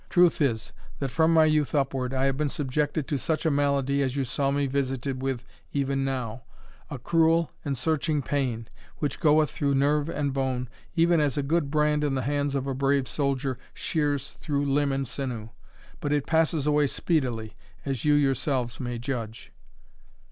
Truth 0.09 0.41
is, 0.41 0.73
that 0.97 1.11
from 1.11 1.31
my 1.31 1.45
youth 1.45 1.75
upward, 1.75 2.11
I 2.11 2.25
have 2.25 2.35
been 2.35 2.49
subjected 2.49 3.07
to 3.07 3.19
such 3.19 3.45
a 3.45 3.51
malady 3.51 4.01
as 4.01 4.15
you 4.15 4.23
saw 4.23 4.49
me 4.49 4.65
visited 4.65 5.21
with 5.21 5.45
even 5.73 6.03
now 6.03 6.41
a 6.89 6.97
cruel 6.97 7.51
and 7.63 7.77
searching 7.77 8.23
pain, 8.23 8.67
which 8.97 9.19
goeth 9.19 9.51
through 9.51 9.75
nerve 9.75 10.09
and 10.09 10.33
bone, 10.33 10.69
even 10.95 11.19
as 11.21 11.37
a 11.37 11.43
good 11.43 11.69
brand 11.69 12.03
in 12.03 12.15
the 12.15 12.23
hands 12.23 12.55
of 12.55 12.65
a 12.65 12.73
brave 12.73 13.07
soldier 13.07 13.59
sheers 13.75 14.31
through 14.41 14.65
limb 14.65 14.91
and 14.91 15.07
sinew 15.07 15.49
but 15.99 16.11
it 16.11 16.25
passes 16.25 16.65
away 16.65 16.87
speedily, 16.87 17.53
as 17.85 18.03
you 18.03 18.15
yourselves 18.15 18.79
may 18.79 18.97
judge." 18.97 19.51